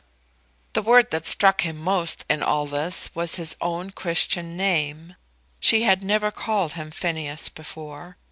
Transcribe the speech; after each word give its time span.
The 0.73 0.81
word 0.81 1.11
that 1.11 1.27
struck 1.27 1.61
him 1.61 1.77
most 1.77 2.25
in 2.27 2.41
all 2.41 2.65
this 2.65 3.13
was 3.13 3.35
his 3.35 3.55
own 3.61 3.91
Christian 3.91 4.57
name. 4.57 5.15
She 5.59 5.83
had 5.83 6.01
never 6.01 6.31
called 6.31 6.73
him 6.73 6.89
Phineas 6.89 7.49
before. 7.49 8.17